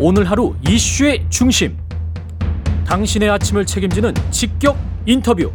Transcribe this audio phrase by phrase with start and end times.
[0.00, 1.76] 오늘 하루 이슈의 중심.
[2.86, 5.50] 당신의 아침을 책임지는 직격 인터뷰.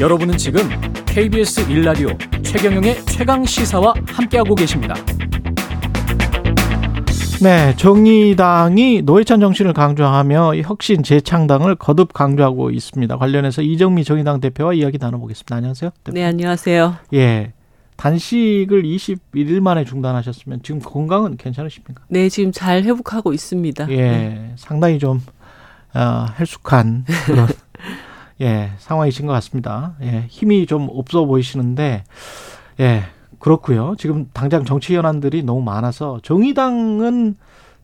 [0.00, 0.60] 여러분은 지금
[1.06, 2.10] KBS 일라디오
[2.44, 4.94] 최경영의 최강 시사와 함께하고 계십니다.
[7.42, 13.18] 네, 정의당이 노회찬 정신을 강조하며 혁신 재창당을 거듭 강조하고 있습니다.
[13.18, 15.56] 관련해서 이정미 정의당 대표와 이야기 나눠보겠습니다.
[15.56, 15.90] 안녕하세요.
[16.04, 16.14] 대표.
[16.14, 16.94] 네, 안녕하세요.
[17.14, 17.52] 예.
[17.96, 22.02] 단식을 21일 만에 중단하셨으면 지금 건강은 괜찮으십니까?
[22.08, 23.90] 네, 지금 잘 회복하고 있습니다.
[23.90, 24.52] 예, 네.
[24.56, 25.20] 상당히 좀
[25.94, 27.48] 어, 헬쑥한 그런
[28.40, 29.94] 예 상황이신 것 같습니다.
[30.02, 32.04] 예, 힘이 좀 없어 보이시는데
[32.80, 33.04] 예
[33.38, 33.94] 그렇고요.
[33.98, 37.36] 지금 당장 정치 현안들이 너무 많아서 정의당은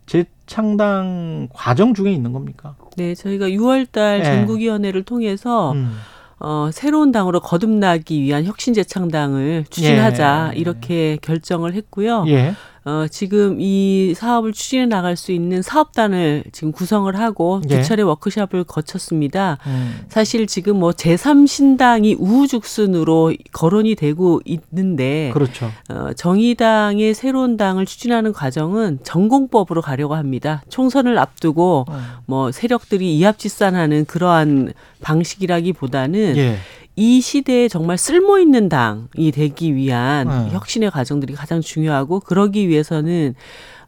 [0.07, 2.75] 재창당 과정 중에 있는 겁니까?
[2.97, 4.25] 네, 저희가 6월달 예.
[4.25, 5.97] 전국위원회를 통해서 음.
[6.41, 10.59] 어, 새로운 당으로 거듭나기 위한 혁신재창당을 추진하자 예.
[10.59, 12.25] 이렇게 결정을 했고요.
[12.29, 12.55] 예.
[12.85, 17.83] 어, 지금 이 사업을 추진해 나갈 수 있는 사업단을 지금 구성을 하고 두 예.
[17.83, 19.59] 차례 워크숍을 거쳤습니다.
[19.67, 20.01] 음.
[20.09, 25.71] 사실 지금 뭐 제3신당이 우후죽순으로 거론이 되고 있는데 그렇죠.
[25.91, 30.63] 어, 정의당의 새로운 당을 추진하는 과정은 전공법으로 가려고 합니다.
[30.71, 32.03] 총선을 앞두고 음.
[32.25, 34.73] 뭐 세력들이 이합집산하는 그러한
[35.03, 36.57] 방식이라기보다는 예.
[36.97, 40.51] 이 시대에 정말 쓸모 있는 당이 되기 위한 네.
[40.51, 43.35] 혁신의 과정들이 가장 중요하고 그러기 위해서는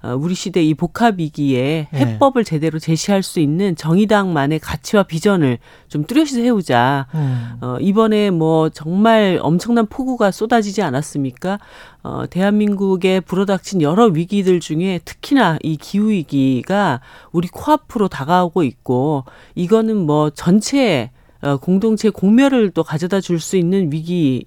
[0.03, 1.98] 어, 우리 시대 이 복합 위기에 네.
[1.98, 7.06] 해법을 제대로 제시할 수 있는 정의당만의 가치와 비전을 좀 뚜렷이 세우자.
[7.14, 7.53] 음.
[7.61, 11.61] 어, 이번에 뭐 정말 엄청난 폭우가 쏟아지지 않았습니까?
[12.03, 17.00] 어, 대한민국에 불어닥친 여러 위기들 중에 특히나 이 기후 위기가
[17.31, 21.11] 우리 코앞으로 다가오고 있고 이거는 뭐 전체
[21.43, 24.45] 어, 공동체 공멸을 또 가져다 줄 수 있는 위기인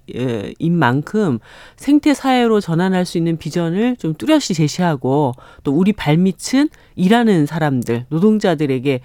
[0.72, 1.38] 만큼
[1.76, 9.00] 생태 사회로 전환할 수 있는 비전을 좀 뚜렷이 제시하고 또 우리 발밑은 일하는 사람들 노동자들에게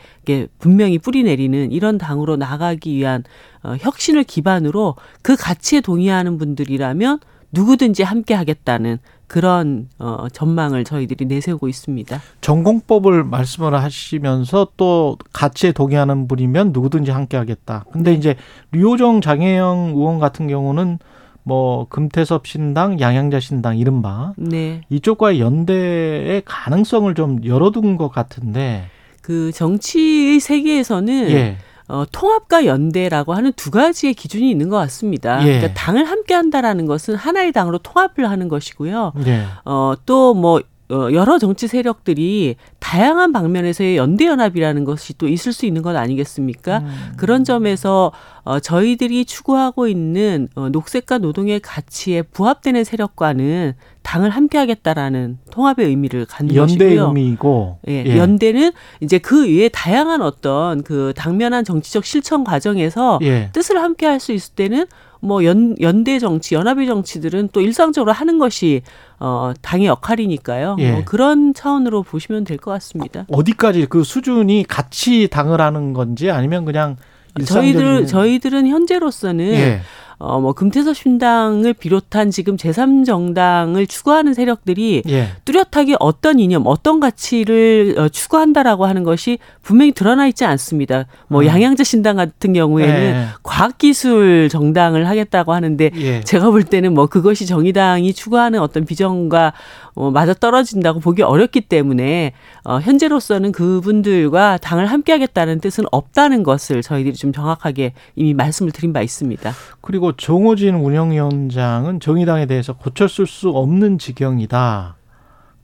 [0.60, 3.24] 분명히 뿌리 내리는 이런 당으로 나가기 위한
[3.64, 7.20] 어, 혁신을 기반으로 그 가치에 동의하는 분들이라면
[7.52, 12.22] 누구든지 함께 하겠다는 그런 어, 전망을 저희들이 내세우고 있습니다.
[12.42, 17.86] 전공법을 말씀을 하시면서 또 가치에 동의하는 분이면 누구든지 함께 하겠다.
[17.92, 18.18] 근데 네.
[18.18, 18.36] 이제
[18.72, 21.00] 류호정 장혜영 의원 같은 경우는
[21.44, 24.82] 뭐 금태섭 신당, 양양자 신당 이른바 네.
[24.90, 28.90] 이쪽과의 연대의 가능성을 좀 열어둔 것 같은데
[29.22, 31.58] 그 정치의 세계에서는 예.
[31.92, 35.46] 어, 통합과 연대라고 하는 두 가지의 기준이 있는 것 같습니다.
[35.46, 35.58] 예.
[35.58, 39.12] 그러니까 당을 함께 한다라는 것은 하나의 당으로 통합을 하는 것이고요.
[39.28, 39.44] 예.
[39.66, 42.56] 어, 또뭐 어, 여러 정치 세력들이
[42.92, 46.80] 다양한 방면에서의 연대 연합이라는 것이 또 있을 수 있는 것 아니겠습니까?
[46.80, 47.14] 음.
[47.16, 48.12] 그런 점에서
[48.44, 56.54] 어, 저희들이 추구하고 있는 어, 녹색과 노동의 가치에 부합되는 세력과는 당을 함께하겠다라는 통합의 의미를 갖는
[56.54, 57.08] 연대 것이고요.
[57.08, 58.18] 의미이고, 예, 예.
[58.18, 63.52] 연대는 이제 그 위에 다양한 어떤 그 당면한 정치적 실천 과정에서 예.
[63.54, 64.86] 뜻을 함께할 수 있을 때는
[65.22, 68.82] 뭐 연, 연대 정치, 연합의 정치들은 또 일상적으로 하는 것이
[69.20, 70.78] 어, 당의 역할이니까요.
[70.80, 70.92] 예.
[70.92, 73.26] 뭐 그런 차원으로 보시면 될 것 같습니다.
[73.30, 76.98] 어디까지 그 수준이 같이 당을 하는 건지 아니면 그냥
[77.46, 79.82] 저희들 저희들은 현재로서는 예.
[80.24, 85.30] 어, 뭐, 금태섭 신당을 비롯한 지금 제3정당을 추구하는 세력들이 예.
[85.46, 91.08] 뚜렷하게 어떤 이념, 어떤 가치를 어, 추구한다라고 하는 것이 분명히 드러나 있지 않습니다.
[91.28, 91.48] 뭐, 음.
[91.48, 93.26] 양양자 신당 같은 경우에는 예.
[93.42, 96.22] 과학기술 정당을 하겠다고 하는데 예.
[96.22, 99.54] 제가 볼 때는 뭐, 그것이 정의당이 추구하는 어떤 비전과
[99.94, 102.34] 어, 맞아 떨어진다고 보기 어렵기 때문에
[102.64, 109.02] 어, 현재로서는 그분들과 당을 함께하겠다는 뜻은 없다는 것을 저희들이 좀 정확하게 이미 말씀을 드린 바
[109.02, 109.52] 있습니다.
[109.82, 114.96] 그리고 정호진 운영위원장은 정의당에 대해서 고쳤을 수 없는 지경이다.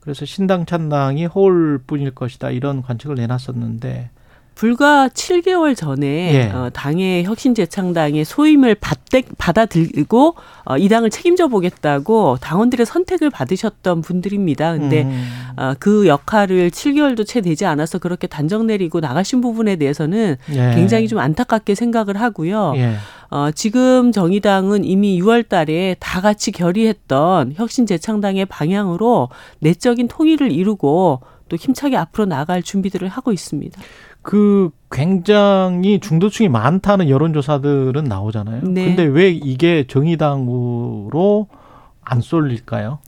[0.00, 4.10] 그래서 신당 찬당이 허울 뿐일 것이다 이런 관측을 내놨었는데
[4.58, 6.50] 불과 7개월 전에 예.
[6.50, 14.72] 어, 당의 혁신재창당의 소임을 받대, 받아들고 어, 이 당을 책임져 보겠다고 당원들의 선택을 받으셨던 분들입니다.
[14.72, 15.28] 근데 음.
[15.56, 20.72] 어, 그 역할을 7개월도 채 되지 않아서 그렇게 단정 내리고 나가신 부분에 대해서는 예.
[20.74, 22.72] 굉장히 좀 안타깝게 생각을 하고요.
[22.78, 22.96] 예.
[23.30, 29.28] 어, 지금 정의당은 이미 6월 달에 다 같이 결의했던 혁신재창당의 방향으로
[29.60, 33.80] 내적인 통일을 이루고 또 힘차게 앞으로 나갈 준비들을 하고 있습니다.
[34.22, 38.62] 그 굉장히 중도층이 많다는 여론조사들은 나오잖아요.
[38.62, 38.84] 네.
[38.84, 41.48] 근데 왜 이게 정의당으로
[42.02, 42.98] 안 쏠릴까요?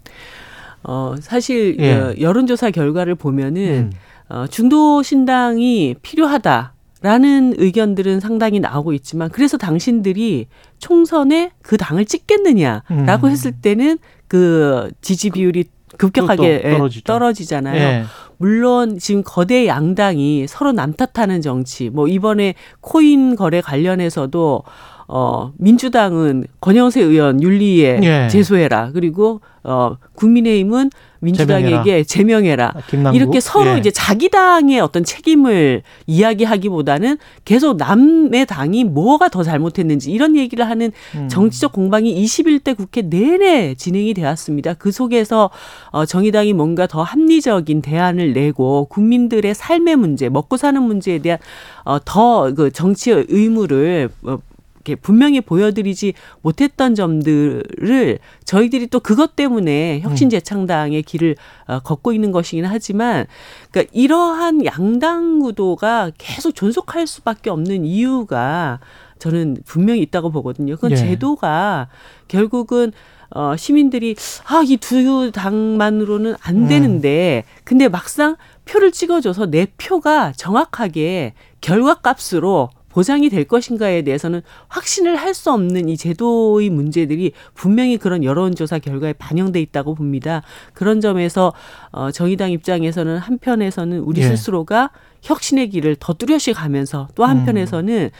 [0.82, 1.94] 어, 사실 예.
[1.94, 3.92] 어, 여론조사 결과를 보면은 음.
[4.28, 6.74] 어, 중도 신당이 필요하다.
[7.02, 10.48] 라는 의견들은 상당히 나오고 있지만 그래서 당신들이
[10.78, 13.30] 총선에 그 당을 찍겠느냐라고 음.
[13.30, 13.96] 했을 때는
[14.28, 15.64] 그 지지 비율이
[15.96, 17.80] 급격하게 예, 떨어지잖아요.
[17.80, 18.04] 예.
[18.40, 24.62] 물론 지금 거대 양당이 서로 남탓하는 정치, 뭐 이번에 코인 거래 관련해서도
[25.08, 28.28] 어, 민주당은 권영세 의원 윤리에 예.
[28.30, 28.92] 제소해라.
[28.92, 30.88] 그리고 어, 국민의힘은
[31.20, 32.74] 민주당에게 제명해라.
[32.88, 33.12] 제명해라.
[33.14, 33.78] 이렇게 서로 예.
[33.78, 40.92] 이제 자기 당의 어떤 책임을 이야기하기보다는 계속 남의 당이 뭐가 더 잘못했는지 이런 얘기를 하는
[41.14, 41.28] 음.
[41.28, 44.74] 정치적 공방이 21대 국회 내내 진행이 되었습니다.
[44.74, 45.50] 그 속에서
[45.90, 51.38] 어, 정의당이 뭔가 더 합리적인 대안을 내고 국민들의 삶의 문제, 먹고 사는 문제에 대한
[51.84, 54.38] 어, 더그 정치의 의무를 어,
[54.80, 61.36] 이렇게 분명히 보여드리지 못했던 점들을 저희들이 또 그것 때문에 혁신 재창당의 길을
[61.66, 63.26] 어, 걷고 있는 것이긴 하지만
[63.70, 68.80] 그러니까 이러한 양당 구도가 계속 존속할 수밖에 없는 이유가
[69.18, 70.76] 저는 분명히 있다고 보거든요.
[70.76, 70.96] 그건 예.
[70.96, 71.88] 제도가
[72.28, 72.92] 결국은
[73.32, 74.16] 어, 시민들이,
[74.46, 76.68] 아, 이 두 당만으로는 안 음.
[76.68, 77.60] 되는데, 음.
[77.62, 85.52] 근데 막상 표를 찍어줘서 내 표가 정확하게 결과값으로 보장이 될 것인가에 대해서는 확신을 할 수
[85.52, 90.42] 없는 이 제도의 문제들이 분명히 그런 여론조사 결과에 반영돼 있다고 봅니다.
[90.74, 91.52] 그런 점에서
[91.92, 94.26] 어, 정의당 입장에서는 한편에서는 우리 예.
[94.26, 94.90] 스스로가
[95.22, 98.10] 혁신의 길을 더 뚜렷이 가면서 또 한편에서는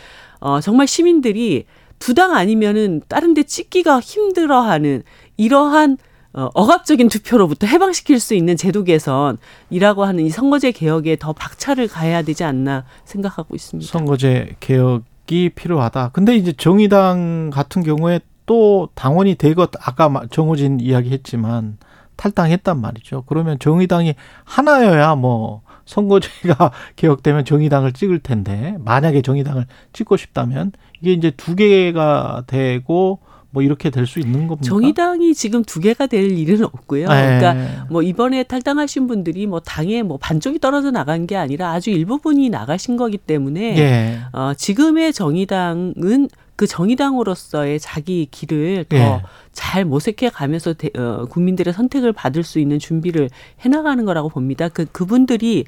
[0.40, 1.64] 어, 정말 시민들이
[1.98, 5.02] 두 당 아니면은 다른 데 찍기가 힘들어하는
[5.36, 5.98] 이러한
[6.32, 12.22] 어, 억압적인 투표로부터 해방시킬 수 있는 제도 개선이라고 하는 이 선거제 개혁에 더 박차를 가해야
[12.22, 13.90] 되지 않나 생각하고 있습니다.
[13.90, 16.10] 선거제 개혁이 필요하다.
[16.12, 21.78] 근데 이제 정의당 같은 경우에 또 당원이 되것 아까 정호진 이야기했지만
[22.16, 23.24] 탈당했단 말이죠.
[23.26, 31.30] 그러면 정의당이 하나여야 뭐 선거제가 개혁되면 정의당을 찍을 텐데 만약에 정의당을 찍고 싶다면 이게 이제
[31.30, 34.62] 두 개가 되고 뭐 이렇게 될 수 있는 겁니까?
[34.62, 37.08] 정의당이 지금 두 개가 될 일은 없고요.
[37.08, 37.38] 네.
[37.38, 42.48] 그러니까 뭐 이번에 탈당하신 분들이 뭐 당에 뭐 반쪽이 떨어져 나간 게 아니라 아주 일부분이
[42.50, 44.18] 나가신 거기 때문에 네.
[44.32, 49.84] 어, 지금의 정의당은 그 정의당으로서의 자기 길을 더잘 예.
[49.84, 53.30] 모색해 가면서 대, 어, 국민들의 선택을 받을 수 있는 준비를
[53.60, 54.68] 해나가는 거라고 봅니다.
[54.68, 55.64] 그 그분들이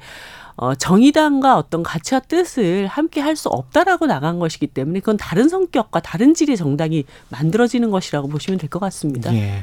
[0.55, 6.01] 어, 정의당과 어떤 가치와 뜻을 함께 할 수 없다라고 나간 것이기 때문에 그건 다른 성격과
[6.01, 9.33] 다른 질의 정당이 만들어지는 것이라고 보시면 될 것 같습니다.
[9.33, 9.61] 예.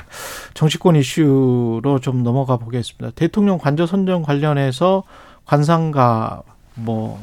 [0.55, 3.13] 정치권 이슈로 좀 넘어가 보겠습니다.
[3.15, 5.05] 대통령 관저 선정 관련해서
[5.47, 6.43] 관상가
[6.75, 7.23] 뭐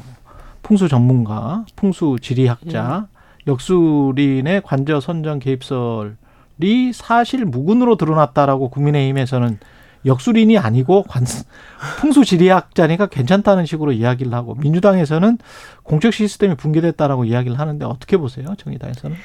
[0.62, 3.06] 풍수 전문가, 풍수 지리학자,
[3.46, 3.50] 예.
[3.50, 9.58] 역술인의 관저 선정 개입설이 사실 무근으로 드러났다라고 국민의힘에서는
[10.04, 11.24] 역술인이 아니고 관,
[11.98, 15.38] 풍수지리학자니까 괜찮다는 식으로 이야기를 하고 민주당에서는
[15.82, 19.16] 공적 시스템이 붕괴됐다라고 이야기를 하는데 어떻게 보세요, 정의당에서는?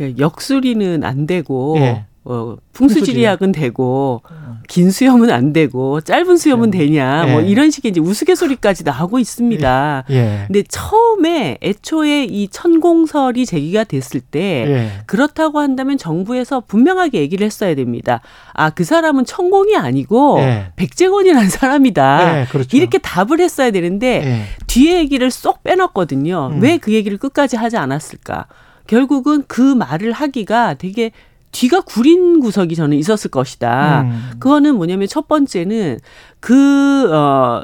[0.00, 2.06] 예, 역술인은 안 되고 예.
[2.24, 4.22] 어, 풍수지리학은 되고
[4.68, 6.78] 긴 수염은 안 되고 짧은 수염은 네.
[6.78, 7.46] 되냐 뭐 예.
[7.46, 10.04] 이런 식의 이제 우스갯소리까지 나오고 있습니다.
[10.10, 10.14] 예.
[10.14, 10.44] 예.
[10.46, 14.90] 근데 처음에 애초에 이 천공설이 제기가 됐을 때 예.
[15.06, 18.20] 그렇다고 한다면 정부에서 분명하게 얘기를 했어야 됩니다.
[18.52, 20.72] 아 그 사람은 천공이 아니고 예.
[20.76, 22.40] 백제권이라는 사람이다.
[22.40, 22.76] 예, 그렇죠.
[22.76, 26.50] 이렇게 답을 했어야 되는데 뒤에 얘기를 쏙 빼놨거든요.
[26.54, 26.62] 음.
[26.62, 28.46] 왜그 얘기를 끝까지 하지 않았을까?
[28.86, 31.12] 결국은 그 말을 하기가 되게
[31.52, 34.02] 뒤가 구린 구석이 저는 있었을 것이다.
[34.02, 34.30] 음.
[34.38, 35.98] 그거는 뭐냐면 첫 번째는
[36.40, 37.62] 그, 어,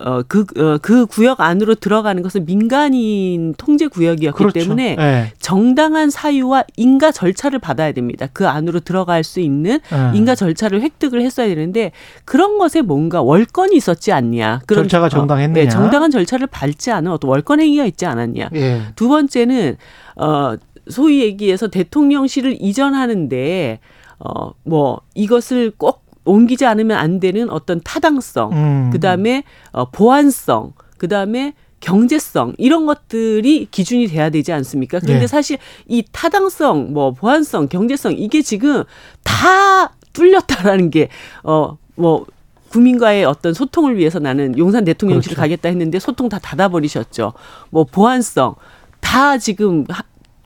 [0.00, 4.60] 어, 그, 어, 그 구역 안으로 들어가는 것은 민간인 통제 구역이었기 그렇죠.
[4.60, 5.32] 때문에 네.
[5.40, 8.26] 정당한 사유와 인가 절차를 받아야 됩니다.
[8.32, 10.10] 그 안으로 들어갈 수 있는 네.
[10.14, 11.92] 인가 절차를 획득을 했어야 되는데
[12.26, 14.60] 그런 것에 뭔가 월권이 있었지 않냐.
[14.66, 15.62] 그런 절차가 어, 정당했느냐.
[15.62, 18.50] 어, 네, 정당한 절차를 밟지 않은 어떤 월권 행위가 있지 않았냐.
[18.54, 18.82] 예.
[18.94, 19.76] 두 번째는
[20.16, 20.56] 어,
[20.90, 23.80] 소위 얘기해서 대통령실을 이전하는데
[24.18, 28.90] 어 뭐 이것을 꼭 옮기지 않으면 안 되는 어떤 타당성, 음.
[28.92, 34.98] 그다음에 어 보안성, 그다음에 경제성 이런 것들이 기준이 돼야 되지 않습니까?
[35.00, 35.26] 그런데 네.
[35.26, 38.84] 사실 이 타당성, 뭐 보안성, 경제성 이게 지금
[39.22, 42.26] 다 뚫렸다라는 게어뭐
[42.70, 45.40] 국민과의 어떤 소통을 위해서 나는 용산 대통령실 을 그렇죠.
[45.40, 47.32] 가겠다 했는데 소통 다 닫아버리셨죠.
[47.70, 48.56] 뭐 보안성
[49.00, 49.86] 다 지금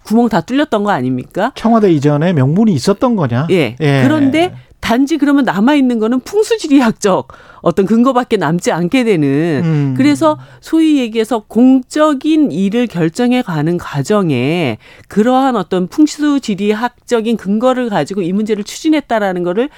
[0.04, 1.52] 구멍 다 뚫렸던 거 아닙니까?
[1.54, 3.46] 청와대 이전에 명분이 있었던 거냐?
[3.50, 3.76] 예.
[3.80, 4.02] 예.
[4.02, 7.28] 그런데 단지 그러면 남아 있는 거는 풍수지리학적
[7.62, 9.94] 어떤 근거밖에 남지 않게 되는 음.
[9.96, 18.64] 그래서 소위 얘기해서 공적인 일을 결정해 가는 과정에 그러한 어떤 풍수지리학적인 근거를 가지고 이 문제를
[18.64, 19.68] 추진했다라는 거를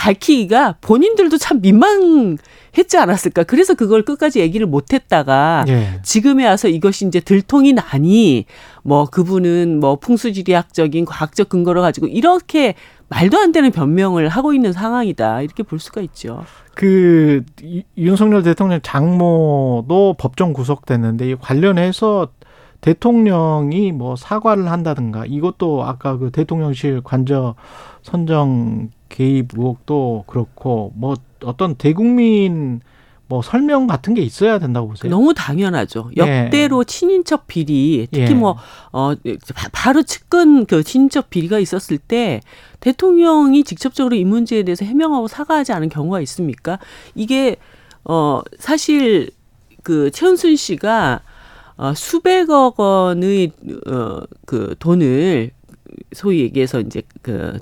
[0.00, 3.44] 밝히기가 본인들도 참 민망했지 않았을까.
[3.44, 6.00] 그래서 그걸 끝까지 얘기를 못 했다가 예.
[6.02, 8.46] 지금에 와서 이것이 이제 들통이 나니
[8.82, 12.76] 뭐 그분은 뭐 풍수지리학적인 과학적 근거를 가지고 이렇게
[13.08, 16.44] 말도 안 되는 변명을 하고 있는 상황이다 이렇게 볼 수가 있죠.
[16.74, 17.44] 그
[17.98, 22.28] 윤석열 대통령 장모도 법정 구속됐는데 이 관련해서
[22.80, 27.54] 대통령이 뭐 사과를 한다든가 이것도 아까 그 대통령실 관저
[28.02, 32.80] 선정 개입 의혹도 그렇고 뭐 어떤 대국민
[33.26, 35.08] 뭐 설명 같은 게 있어야 된다고 보세요.
[35.10, 36.10] 너무 당연하죠.
[36.18, 36.20] 예.
[36.46, 38.34] 역대로 친인척 비리, 특히 예.
[38.34, 38.56] 뭐,
[38.90, 39.12] 어,
[39.54, 42.40] 바- 바로 측근 그 친인척 비리가 있었을 때
[42.80, 46.80] 대통령이 직접적으로 이 문제에 대해서 해명하고 사과하지 않은 경우가 있습니까?
[47.14, 47.54] 이게,
[48.04, 49.30] 어, 사실
[49.84, 51.20] 그 최은순 씨가
[51.80, 53.52] 어, 수백억 원의
[53.86, 55.50] 어, 그 돈을
[56.12, 57.58] 소위 얘기해서 이제 그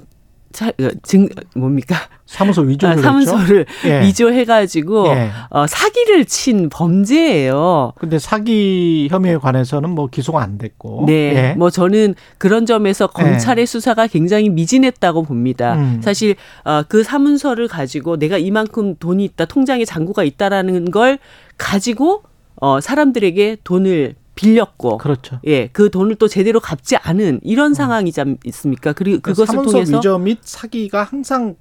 [0.51, 1.95] 차, 그 증, 뭡니까?
[2.27, 3.01] 사무소 위조를 아.
[3.01, 4.01] 사무소를 예.
[4.01, 5.31] 위조해 가지고 예.
[5.51, 7.93] 어, 사기를 친 범죄예요.
[7.97, 11.05] 근데 사기 혐의에 관해서는 뭐 기소가 안 됐고.
[11.07, 11.55] 네, 예.
[11.57, 15.75] 뭐 저는 그런 점에서 검찰의 수사가 굉장히 미진했다고 봅니다.
[15.75, 16.01] 음.
[16.03, 16.35] 사실
[16.65, 21.21] 어, 그 사문서를 가지고 내가 이만큼 돈이 있다, 통장에 잔고가 있다라는 걸
[21.57, 22.25] 가지고
[22.61, 25.41] 어, 사람들에게 돈을 빌렸고, 그렇죠.
[25.47, 28.93] 예, 그 돈을 또 제대로 갚지 않은 이런 상황이지 않습니까?
[28.93, 29.47] 그리고 그것을 음.
[29.47, 31.57] 사문서 통해서 위조 및 사기가 항상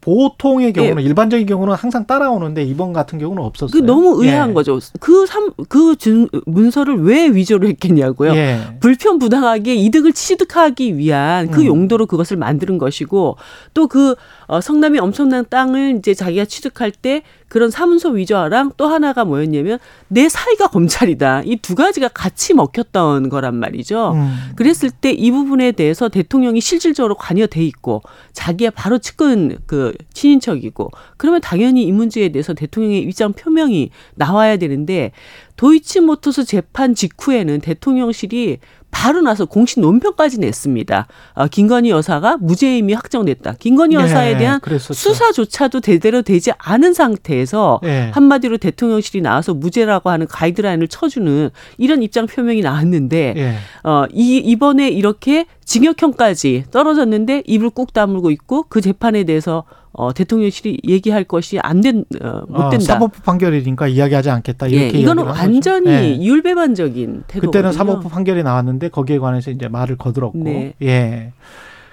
[0.00, 3.80] 보통의 경우는 일반적인 경우는 항상 따라오는데 이번 같은 경우는 없었어요.
[3.80, 4.54] 그 너무 의아한 예.
[4.54, 4.78] 거죠.
[4.98, 8.34] 그 삼, 그 준, 문서를 왜 위조를 했겠냐고요.
[8.34, 8.60] 예.
[8.80, 11.66] 불편 부당하게 이득을 취득하기 위한 그 음.
[11.66, 13.36] 용도로 그것을 만드는 것이고
[13.74, 14.14] 또그
[14.50, 19.78] 어, 성남의 엄청난 땅을 이제 자기가 취득할 때 그런 사문서 위조랑 또 하나가 뭐였냐면
[20.08, 21.42] 내 사이가 검찰이다.
[21.44, 24.12] 이 두 가지가 같이 먹혔던 거란 말이죠.
[24.14, 24.36] 음.
[24.56, 28.02] 그랬을 때 이 부분에 대해서 대통령이 실질적으로 관여돼 있고
[28.32, 35.12] 자기가 바로 측근 그 친인척이고 그러면 당연히 이 문제에 대해서 대통령의 입장 표명이 나와야 되는데
[35.60, 41.06] 도이치모터스 재판 직후에는 대통령실이 바로 나서 공식 논평까지 냈습니다.
[41.34, 43.56] 어, 김건희 여사가 무죄임이 확정됐다.
[43.58, 44.94] 김건희 여사에 예, 대한 그랬었죠.
[44.94, 48.10] 수사조차도 제대로 되지 않은 상태에서 예.
[48.14, 53.54] 한마디로 대통령실이 나와서 무죄라고 하는 가이드라인을 쳐주는 이런 입장 표명이 나왔는데 예.
[53.86, 60.80] 어, 이, 이번에 이렇게 징역형까지 떨어졌는데 입을 꾹 다물고 있고 그 재판에 대해서 어, 대통령실이
[60.86, 62.84] 얘기할 것이 안 된, 어, 못 어, 된다.
[62.84, 64.70] 사법부 판결이니까 이야기하지 않겠다.
[64.70, 65.40] 예, 이렇게 이거는 한 거죠.
[65.42, 66.08] 완전히 예.
[66.12, 67.50] 이율배반적인 태도거든요.
[67.50, 70.38] 그때는 사법부 판결이 나왔는데 거기에 관해서 이제 말을 거들었고.
[70.38, 70.74] 네.
[70.82, 71.32] 예.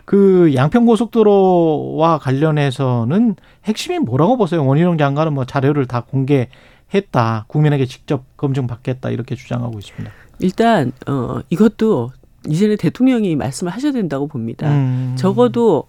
[0.05, 3.35] 그 양평고속도로와 관련해서는
[3.65, 4.65] 핵심이 뭐라고 보세요?
[4.65, 7.45] 원희룡 장관은 뭐 자료를 다 공개했다.
[7.47, 9.09] 국민에게 직접 검증받겠다.
[9.09, 10.09] 이렇게 주장하고 있습니다.
[10.39, 12.11] 일단 어, 이것도
[12.47, 14.69] 이제는 대통령이 말씀을 하셔야 된다고 봅니다.
[14.69, 15.15] 음.
[15.17, 15.83] 적어도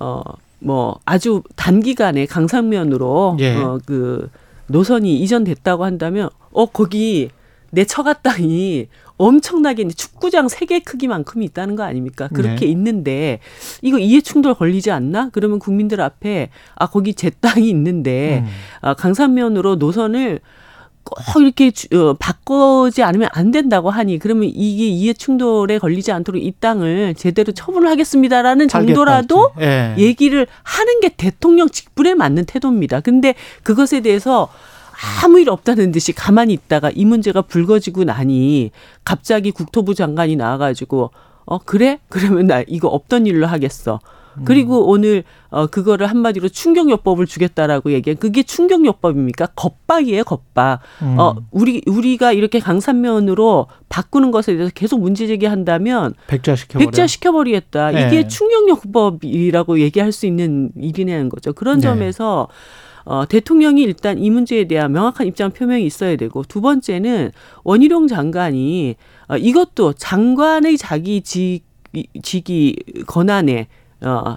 [0.00, 0.20] 어
[0.60, 3.56] 뭐 아주 단기간에 강상면으로 예.
[3.56, 4.30] 어그
[4.68, 7.30] 노선이 이전됐다고 한다면 어 거기
[7.72, 12.28] 내 처가 땅이 엄청나게 축구장 세 개 크기만큼이 있다는 거 아닙니까?
[12.28, 12.72] 그렇게 네.
[12.72, 13.40] 있는데
[13.82, 15.28] 이거 이해 충돌 걸리지 않나?
[15.32, 18.48] 그러면 국민들 앞에 아 거기 제 땅이 있는데 음.
[18.80, 20.40] 아, 강산면으로 노선을
[21.04, 26.42] 꼭 이렇게 주- 어, 바꾸지 않으면 안 된다고 하니 그러면 이게 이해 충돌에 걸리지 않도록
[26.42, 29.94] 이 땅을 제대로 처분을 하겠습니다라는 정도라도 예.
[29.98, 33.00] 얘기를 하는 게 대통령 직분에 맞는 태도입니다.
[33.00, 34.48] 근데 그것에 대해서
[35.24, 38.70] 아무 일 없다는 듯이 가만히 있다가 이 문제가 불거지고 나니
[39.02, 41.10] 갑자기 국토부 장관이 나와가지고
[41.46, 43.98] 어 그래 그러면 나 이거 없던 일로 하겠어.
[44.44, 49.46] 그리고 오늘 어 그거를 한마디로 충격요법을 주겠다라고 얘기한 그게 충격요법입니까?
[49.56, 50.80] 겁박이에요, 겁박.
[51.02, 51.18] 음.
[51.18, 56.86] 어 우리 우리가 이렇게 강산면으로 바꾸는 것에 대해서 계속 문제 제기한다면 백자 시켜버려.
[56.86, 57.90] 백자 시켜버리겠다.
[57.90, 58.06] 네.
[58.06, 61.52] 이게 충격요법이라고 얘기할 수 있는 일이라는 거죠.
[61.52, 61.82] 그런 네.
[61.82, 62.48] 점에서
[63.04, 67.32] 어, 대통령이 일단 이 문제에 대한 명확한 입장 표명이 있어야 되고 두 번째는
[67.64, 68.96] 원희룡 장관이
[69.28, 71.62] 어, 이것도 장관의 자기 직,
[72.22, 73.68] 직위 권한에
[74.02, 74.36] 어,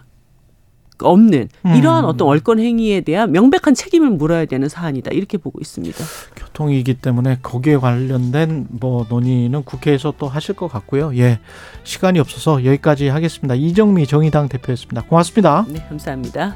[1.01, 2.09] 없는 이러한 음.
[2.09, 5.97] 어떤 월권 행위에 대한 명백한 책임을 물어야 되는 사안이다 이렇게 보고 있습니다.
[6.35, 11.15] 교통이기 때문에 거기에 관련된 뭐 논의는 국회에서 또 하실 것 같고요.
[11.17, 11.39] 예.
[11.83, 13.55] 시간이 없어서 여기까지 하겠습니다.
[13.55, 15.03] 이정미 정의당 대표였습니다.
[15.03, 15.65] 고맙습니다.
[15.67, 16.55] 네, 감사합니다.